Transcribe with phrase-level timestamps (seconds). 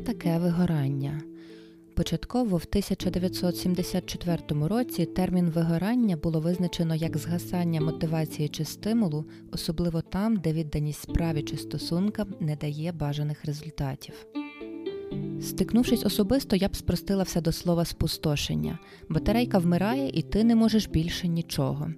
[0.00, 1.22] таке вигорання?
[1.94, 10.36] Початково в 1974 році термін вигорання було визначено як згасання мотивації чи стимулу, особливо там,
[10.36, 14.39] де відданість справі чи стосункам не дає бажаних результатів.
[15.42, 18.78] Стикнувшись особисто, я б спростила все до слова спустошення.
[19.08, 21.90] Батарейка вмирає, і ти не можеш більше нічого.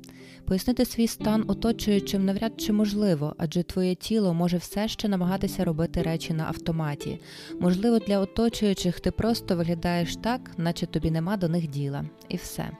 [0.44, 6.02] Пояснити свій стан оточуючим навряд чи можливо, адже твоє тіло може все ще намагатися робити
[6.02, 7.20] речі на автоматі.
[7.60, 12.70] Можливо, для оточуючих ти просто виглядаєш так, наче тобі нема до них діла, і все.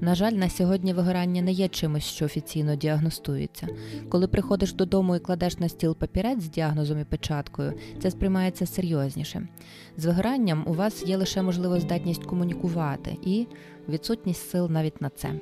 [0.00, 3.68] На жаль, на сьогодні вигорання не є чимось, що офіційно діагностується.
[4.08, 9.48] Коли приходиш додому і кладеш на стіл папірець з діагнозом і печаткою, це сприймається серйозніше.
[9.96, 13.46] З вигоранням у вас є лише можлива здатність комунікувати і
[13.88, 15.32] відсутність сил навіть на це.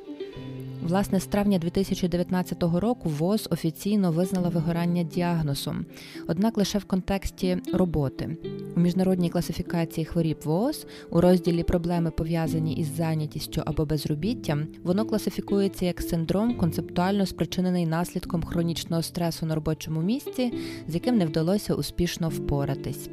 [0.84, 5.86] Власне, з травня 2019 року ВОЗ офіційно визнала вигорання діагнозом,
[6.28, 8.36] однак лише в контексті роботи.
[8.76, 15.86] У міжнародній класифікації хворіб ВОЗ у розділі проблеми пов'язані із зайнятістю або безробіттям, воно класифікується
[15.86, 20.52] як синдром, концептуально спричинений наслідком хронічного стресу на робочому місці,
[20.88, 23.08] з яким не вдалося успішно впоратись.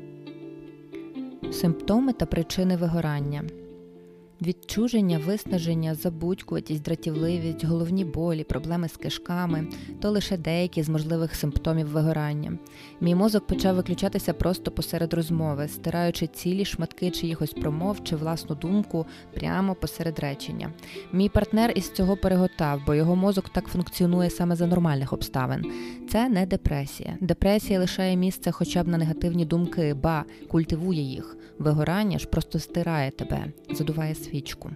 [1.52, 3.44] Симптоми та причини вигорання.
[4.42, 9.68] Відчуження, виснаження, забудькуватість, дратівливість, головні болі, проблеми з кишками
[10.02, 12.58] то лише деякі з можливих симптомів вигорання.
[13.02, 19.06] Мій мозок почав виключатися просто посеред розмови, стираючи цілі шматки чиїхось промов чи власну думку
[19.34, 20.74] прямо посеред речення.
[21.14, 25.72] Мій партнер із цього переготав, бо його мозок так функціонує саме за нормальних обставин.
[26.10, 27.18] Це не депресія.
[27.22, 31.38] Депресія лишає місце хоча б на негативні думки, ба культивує їх.
[31.60, 34.70] Вигорання ж просто стирає тебе, задуває свічку.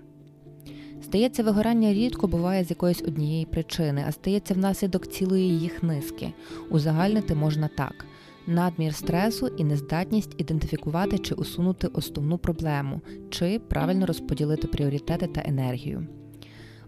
[1.03, 6.33] Здається, вигорання рідко буває з якоїсь однієї причини, а стається внаслідок цілої їх низки.
[6.69, 8.05] Узагальнити можна так:
[8.47, 16.07] надмір стресу і нездатність ідентифікувати чи усунути основну проблему, чи правильно розподілити пріоритети та енергію.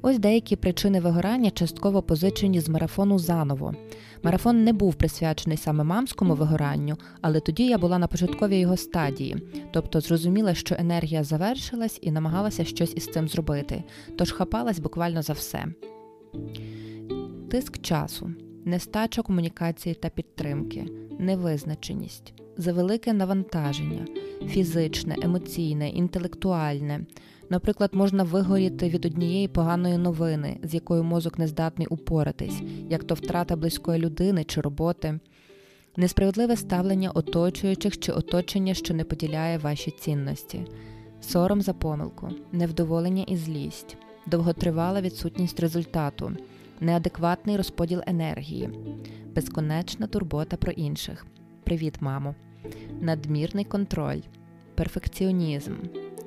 [0.01, 3.73] Ось деякі причини вигорання частково позичені з марафону заново.
[4.23, 9.37] Марафон не був присвячений саме мамському вигоранню, але тоді я була на початковій його стадії,
[9.71, 13.83] тобто зрозуміла, що енергія завершилась і намагалася щось із цим зробити,
[14.17, 15.65] тож хапалась буквально за все.
[17.51, 18.31] Тиск часу,
[18.65, 20.85] нестача комунікації та підтримки,
[21.19, 24.05] невизначеність, завелике навантаження,
[24.47, 27.05] фізичне, емоційне, інтелектуальне.
[27.49, 33.15] Наприклад, можна вигоріти від однієї поганої новини, з якою мозок не здатний упоратись, як то
[33.15, 35.19] втрата близької людини чи роботи,
[35.97, 40.65] несправедливе ставлення оточуючих чи оточення, що не поділяє ваші цінності,
[41.21, 46.31] сором за помилку, невдоволення і злість, довготривала відсутність результату,
[46.79, 48.69] неадекватний розподіл енергії,
[49.35, 51.25] безконечна турбота про інших.
[51.63, 52.35] Привіт, мамо,
[53.01, 54.21] надмірний контроль,
[54.75, 55.73] перфекціонізм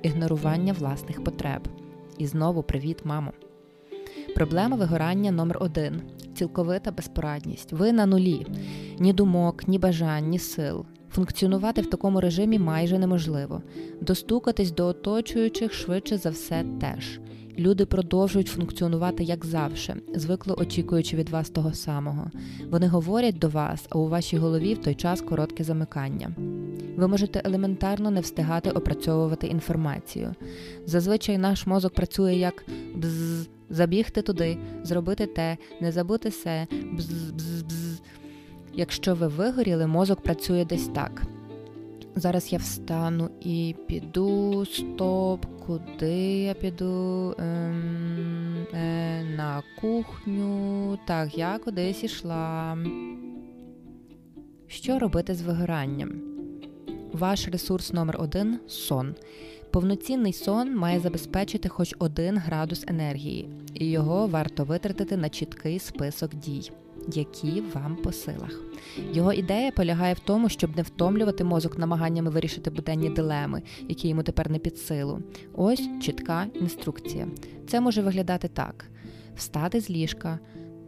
[0.02, 1.68] ігнорування власних потреб.
[2.18, 3.32] І знову привіт, мамо.
[4.34, 6.02] Проблема вигорання номер один
[6.34, 7.72] цілковита безпорадність.
[7.72, 8.46] Ви на нулі,
[8.98, 10.84] ні думок, ні бажань, ні сил.
[11.10, 13.62] Функціонувати в такому режимі майже неможливо.
[14.00, 17.20] Достукатись до оточуючих швидше за все теж.
[17.58, 22.30] Люди продовжують функціонувати як завше, звикло очікуючи від вас того самого.
[22.70, 26.30] Вони говорять до вас, а у вашій голові в той час коротке замикання.
[26.96, 30.34] Ви можете елементарно не встигати опрацьовувати інформацію.
[30.86, 32.64] Зазвичай наш мозок працює як
[32.94, 38.00] бз, забігти туди, зробити те, не забути се, бз, бз, бз.
[38.74, 41.22] Якщо ви вигоріли, мозок працює десь так.
[42.16, 44.66] Зараз я встану і піду.
[44.66, 47.34] Стоп, куди я піду?
[47.38, 50.98] Ем, е, На кухню.
[51.06, 52.78] Так, я кудись ішла.
[54.66, 56.29] Що робити з вигоранням?
[57.12, 59.14] Ваш ресурс номер один сон.
[59.70, 66.34] Повноцінний сон має забезпечити хоч один градус енергії, і його варто витратити на чіткий список
[66.34, 66.70] дій
[67.08, 68.60] які вам по силах.
[69.12, 74.22] Його ідея полягає в тому, щоб не втомлювати мозок намаганнями вирішити буденні дилеми, які йому
[74.22, 75.22] тепер не під силу.
[75.54, 77.28] Ось чітка інструкція.
[77.68, 78.84] Це може виглядати так:
[79.36, 80.38] встати з ліжка,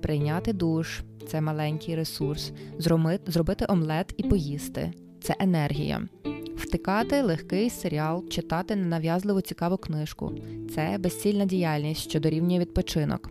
[0.02, 2.52] прийняти душ це маленький ресурс,
[3.26, 4.92] зробити омлет і поїсти
[5.22, 6.08] це енергія.
[6.56, 10.32] Втикати легкий серіал, читати ненав'язливу цікаву книжку
[10.74, 13.30] це безцільна діяльність, що дорівнює відпочинок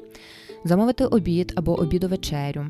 [0.63, 2.65] замовити обід або обіду вечерю,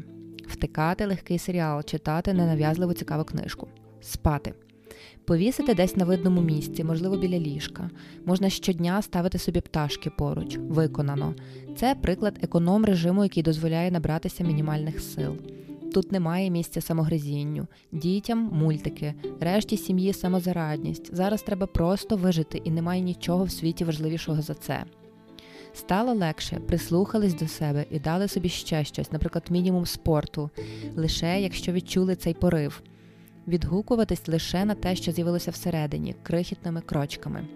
[0.48, 3.68] втикати легкий серіал, читати ненав'язливу цікаву книжку,
[4.02, 4.54] спати.
[5.26, 7.90] Повісити десь на видному місці, можливо, біля ліжка.
[8.26, 11.34] Можна щодня ставити собі пташки поруч, виконано.
[11.78, 15.36] Це приклад економ режиму, який дозволяє набратися мінімальних сил.
[15.94, 21.16] Тут немає місця самогризінню, дітям мультики, решті сім'ї самозарадність.
[21.16, 24.84] Зараз треба просто вижити, і немає нічого в світі важливішого за це.
[25.74, 30.50] Стало легше, прислухались до себе і дали собі ще щось, наприклад, мінімум спорту,
[30.96, 32.82] лише якщо відчули цей порив,
[33.48, 37.48] відгукуватись лише на те, що з'явилося всередині, крихітними крочками.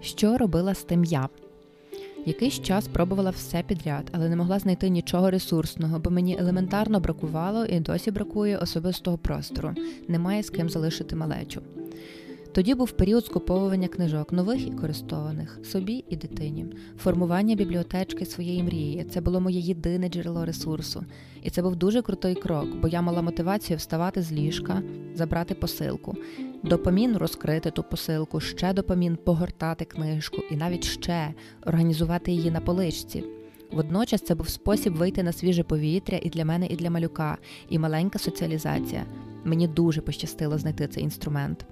[0.00, 1.28] Що робила з тим я?
[2.26, 7.64] Якийсь час пробувала все підряд, але не могла знайти нічого ресурсного, бо мені елементарно бракувало
[7.64, 9.74] і досі бракує особистого простору.
[10.08, 11.60] Немає з ким залишити малечу.
[12.52, 16.66] Тоді був період скуповування книжок, нових і користованих, собі і дитині,
[16.98, 19.04] формування бібліотечки своєї мрії.
[19.04, 21.04] Це було моє єдине джерело ресурсу.
[21.42, 24.82] І це був дуже крутий крок, бо я мала мотивацію вставати з ліжка,
[25.14, 26.16] забрати посилку,
[26.62, 31.34] допомін розкрити ту посилку, ще допомін погортати книжку і навіть ще
[31.66, 33.24] організувати її на поличці.
[33.72, 37.38] Водночас це був спосіб вийти на свіже повітря і для мене, і для малюка,
[37.68, 39.06] і маленька соціалізація.
[39.44, 41.66] Мені дуже пощастило знайти цей інструмент.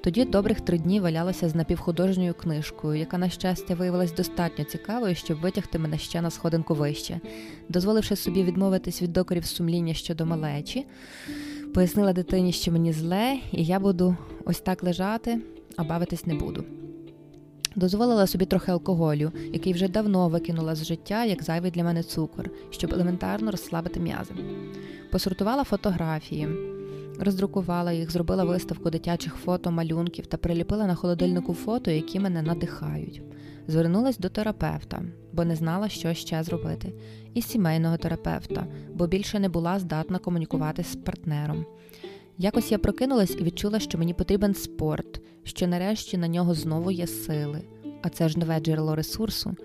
[0.00, 5.40] Тоді добрих три дні валялася з напівхудожньою книжкою, яка, на щастя, виявилась достатньо цікавою, щоб
[5.40, 7.20] витягти мене ще на сходинку вище,
[7.68, 10.86] дозволивши собі відмовитись від докорів сумління щодо малечі,
[11.74, 15.40] пояснила дитині, що мені зле, і я буду ось так лежати,
[15.76, 16.64] а бавитись не буду.
[17.76, 22.50] Дозволила собі трохи алкоголю, який вже давно викинула з життя як зайвий для мене цукор,
[22.70, 24.34] щоб елементарно розслабити м'язи.
[25.10, 26.48] Посортувала фотографії.
[27.20, 33.22] Роздрукувала їх, зробила виставку дитячих фото, малюнків та приліпила на холодильнику фото, які мене надихають.
[33.66, 36.92] Звернулась до терапевта, бо не знала, що ще зробити,
[37.34, 41.66] і сімейного терапевта, бо більше не була здатна комунікувати з партнером.
[42.38, 47.06] Якось я прокинулась і відчула, що мені потрібен спорт, що нарешті на нього знову є
[47.06, 47.62] сили,
[48.02, 49.56] а це ж нове джерело ресурсу.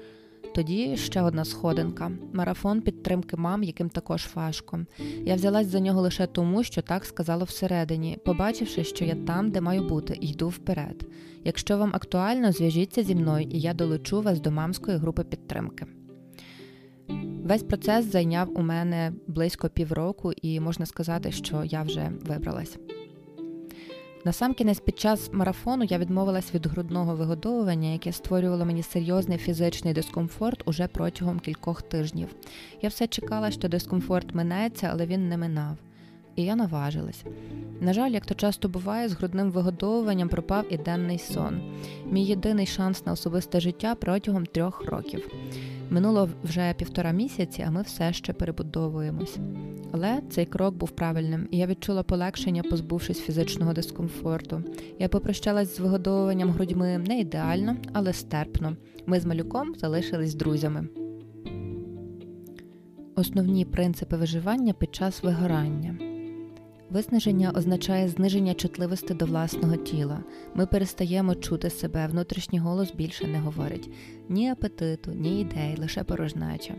[0.56, 4.80] Тоді ще одна сходинка марафон підтримки мам, яким також важко.
[5.26, 9.62] Я взялась за нього лише тому, що так сказало всередині, побачивши, що я там, де
[9.62, 11.08] маю бути, йду вперед.
[11.44, 15.86] Якщо вам актуально, зв'яжіться зі мною, і я долучу вас до мамської групи підтримки.
[17.44, 22.78] Весь процес зайняв у мене близько півроку, і можна сказати, що я вже вибралась.
[24.26, 30.62] Насамкінець під час марафону я відмовилась від грудного вигодовування, яке створювало мені серйозний фізичний дискомфорт
[30.66, 32.36] уже протягом кількох тижнів.
[32.82, 35.78] Я все чекала, що дискомфорт минеться, але він не минав.
[36.36, 37.24] І я наважилась.
[37.82, 41.62] На жаль, як то часто буває, з грудним вигодовуванням пропав і денний сон.
[42.12, 45.32] Мій єдиний шанс на особисте життя протягом трьох років.
[45.90, 49.38] Минуло вже півтора місяці, а ми все ще перебудовуємось.
[49.92, 54.64] Але цей крок був правильним, і я відчула полегшення, позбувшись фізичного дискомфорту.
[55.00, 58.78] Я попрощалась з вигодовуванням грудьми не ідеально, але стерпно.
[59.06, 60.88] Ми з малюком залишились друзями.
[63.16, 65.98] Основні принципи виживання під час вигорання.
[66.94, 70.20] Виснаження означає зниження чутливості до власного тіла.
[70.56, 73.90] Ми перестаємо чути себе, внутрішній голос більше не говорить
[74.30, 76.76] ні апетиту, ні ідей, лише порожнеча.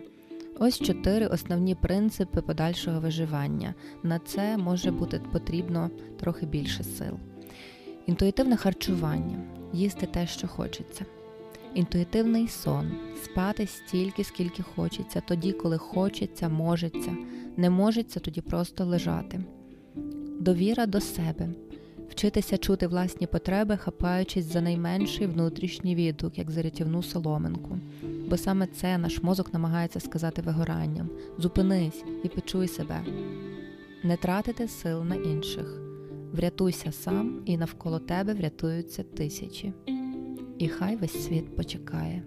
[0.58, 3.74] Ось чотири основні принципи подальшого виживання.
[4.02, 5.90] На це може бути потрібно
[6.20, 7.14] трохи більше сил.
[8.06, 9.38] Інтуїтивне харчування
[9.72, 11.04] їсти те, що хочеться.
[11.74, 12.92] Інтуїтивний сон
[13.24, 17.16] спати стільки, скільки хочеться, тоді, коли хочеться, можеться,
[17.56, 19.40] не можеться, тоді просто лежати.
[20.44, 21.48] Довіра до себе,
[22.10, 27.78] вчитися чути власні потреби, хапаючись за найменший внутрішній відгук, як за рятівну соломинку
[28.28, 31.10] бо саме це наш мозок намагається сказати вигоранням.
[31.38, 33.04] Зупинись і почуй себе,
[34.02, 35.80] не тратити сил на інших.
[36.32, 39.72] Врятуйся сам, і навколо тебе врятуються тисячі.
[40.58, 42.22] І хай весь світ почекає.